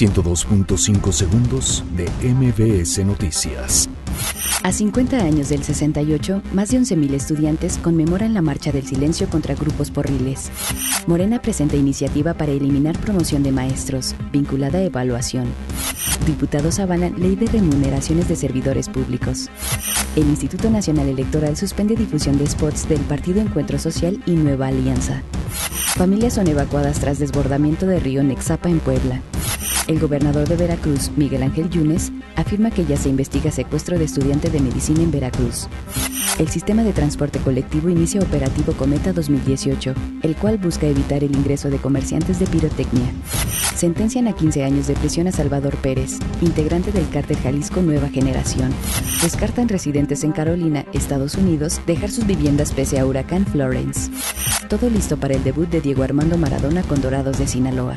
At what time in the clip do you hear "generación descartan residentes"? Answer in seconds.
48.08-50.24